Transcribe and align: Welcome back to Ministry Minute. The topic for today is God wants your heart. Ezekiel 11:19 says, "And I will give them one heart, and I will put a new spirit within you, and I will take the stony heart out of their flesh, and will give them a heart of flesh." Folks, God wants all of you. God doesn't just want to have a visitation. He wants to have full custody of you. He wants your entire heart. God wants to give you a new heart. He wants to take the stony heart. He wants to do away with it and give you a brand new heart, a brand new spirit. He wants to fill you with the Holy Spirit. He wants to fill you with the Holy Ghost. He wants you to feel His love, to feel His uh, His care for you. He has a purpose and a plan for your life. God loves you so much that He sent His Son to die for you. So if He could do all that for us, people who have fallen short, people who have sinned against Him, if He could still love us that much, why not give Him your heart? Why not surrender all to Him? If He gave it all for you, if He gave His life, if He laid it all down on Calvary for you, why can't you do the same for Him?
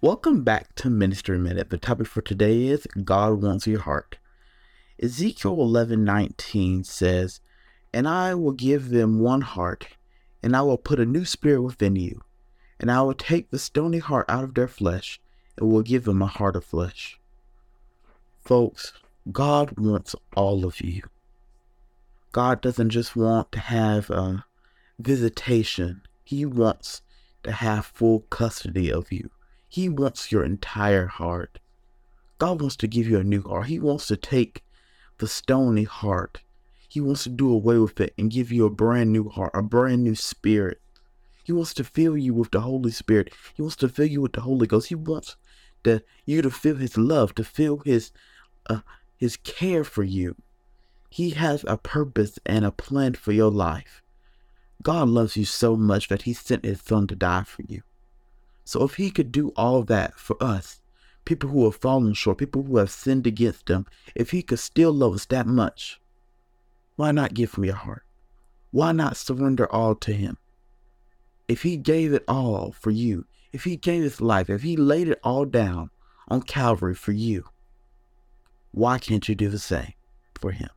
Welcome 0.00 0.44
back 0.44 0.76
to 0.76 0.90
Ministry 0.90 1.40
Minute. 1.40 1.70
The 1.70 1.76
topic 1.76 2.06
for 2.06 2.22
today 2.22 2.68
is 2.68 2.86
God 3.02 3.42
wants 3.42 3.66
your 3.66 3.80
heart. 3.80 4.18
Ezekiel 5.02 5.56
11:19 5.56 6.84
says, 6.84 7.40
"And 7.92 8.06
I 8.06 8.32
will 8.36 8.52
give 8.52 8.90
them 8.90 9.18
one 9.18 9.40
heart, 9.40 9.88
and 10.40 10.54
I 10.54 10.62
will 10.62 10.78
put 10.78 11.00
a 11.00 11.04
new 11.04 11.24
spirit 11.24 11.62
within 11.62 11.96
you, 11.96 12.22
and 12.78 12.92
I 12.92 13.02
will 13.02 13.12
take 13.12 13.50
the 13.50 13.58
stony 13.58 13.98
heart 13.98 14.26
out 14.28 14.44
of 14.44 14.54
their 14.54 14.68
flesh, 14.68 15.20
and 15.56 15.68
will 15.68 15.82
give 15.82 16.04
them 16.04 16.22
a 16.22 16.28
heart 16.28 16.54
of 16.54 16.64
flesh." 16.64 17.18
Folks, 18.38 18.92
God 19.32 19.80
wants 19.80 20.14
all 20.36 20.64
of 20.64 20.80
you. 20.80 21.02
God 22.30 22.60
doesn't 22.60 22.90
just 22.90 23.16
want 23.16 23.50
to 23.50 23.58
have 23.58 24.10
a 24.10 24.44
visitation. 25.00 26.02
He 26.22 26.46
wants 26.46 27.02
to 27.42 27.50
have 27.50 27.86
full 27.86 28.20
custody 28.30 28.92
of 28.92 29.10
you. 29.10 29.30
He 29.68 29.88
wants 29.88 30.32
your 30.32 30.44
entire 30.44 31.06
heart. 31.06 31.58
God 32.38 32.60
wants 32.60 32.76
to 32.76 32.86
give 32.86 33.06
you 33.06 33.18
a 33.18 33.24
new 33.24 33.42
heart. 33.42 33.66
He 33.66 33.78
wants 33.78 34.06
to 34.06 34.16
take 34.16 34.64
the 35.18 35.28
stony 35.28 35.84
heart. 35.84 36.40
He 36.88 37.00
wants 37.00 37.24
to 37.24 37.28
do 37.28 37.52
away 37.52 37.78
with 37.78 38.00
it 38.00 38.14
and 38.16 38.30
give 38.30 38.50
you 38.50 38.64
a 38.64 38.70
brand 38.70 39.12
new 39.12 39.28
heart, 39.28 39.50
a 39.54 39.62
brand 39.62 40.04
new 40.04 40.14
spirit. 40.14 40.80
He 41.44 41.52
wants 41.52 41.74
to 41.74 41.84
fill 41.84 42.16
you 42.16 42.34
with 42.34 42.50
the 42.50 42.60
Holy 42.60 42.90
Spirit. 42.90 43.32
He 43.54 43.62
wants 43.62 43.76
to 43.76 43.88
fill 43.88 44.06
you 44.06 44.20
with 44.20 44.32
the 44.32 44.42
Holy 44.42 44.66
Ghost. 44.66 44.88
He 44.88 44.94
wants 44.94 45.36
you 46.24 46.42
to 46.42 46.50
feel 46.50 46.76
His 46.76 46.96
love, 46.96 47.34
to 47.34 47.44
feel 47.44 47.78
His 47.78 48.12
uh, 48.68 48.80
His 49.16 49.36
care 49.36 49.84
for 49.84 50.04
you. 50.04 50.36
He 51.10 51.30
has 51.30 51.64
a 51.66 51.78
purpose 51.78 52.38
and 52.44 52.64
a 52.64 52.70
plan 52.70 53.14
for 53.14 53.32
your 53.32 53.50
life. 53.50 54.02
God 54.82 55.08
loves 55.08 55.36
you 55.36 55.44
so 55.44 55.76
much 55.76 56.08
that 56.08 56.22
He 56.22 56.32
sent 56.32 56.64
His 56.64 56.80
Son 56.80 57.06
to 57.06 57.16
die 57.16 57.44
for 57.44 57.62
you. 57.66 57.82
So 58.68 58.84
if 58.84 58.96
He 58.96 59.10
could 59.10 59.32
do 59.32 59.48
all 59.56 59.82
that 59.84 60.18
for 60.18 60.36
us, 60.42 60.82
people 61.24 61.48
who 61.48 61.64
have 61.64 61.76
fallen 61.76 62.12
short, 62.12 62.36
people 62.36 62.64
who 62.64 62.76
have 62.76 62.90
sinned 62.90 63.26
against 63.26 63.70
Him, 63.70 63.86
if 64.14 64.30
He 64.30 64.42
could 64.42 64.58
still 64.58 64.92
love 64.92 65.14
us 65.14 65.24
that 65.24 65.46
much, 65.46 65.98
why 66.94 67.10
not 67.10 67.32
give 67.32 67.54
Him 67.54 67.64
your 67.64 67.76
heart? 67.76 68.02
Why 68.70 68.92
not 68.92 69.16
surrender 69.16 69.72
all 69.72 69.94
to 69.94 70.12
Him? 70.12 70.36
If 71.48 71.62
He 71.62 71.78
gave 71.78 72.12
it 72.12 72.24
all 72.28 72.72
for 72.72 72.90
you, 72.90 73.24
if 73.54 73.64
He 73.64 73.78
gave 73.78 74.02
His 74.02 74.20
life, 74.20 74.50
if 74.50 74.60
He 74.60 74.76
laid 74.76 75.08
it 75.08 75.20
all 75.24 75.46
down 75.46 75.88
on 76.28 76.42
Calvary 76.42 76.94
for 76.94 77.12
you, 77.12 77.44
why 78.72 78.98
can't 78.98 79.26
you 79.30 79.34
do 79.34 79.48
the 79.48 79.58
same 79.58 79.94
for 80.38 80.52
Him? 80.52 80.68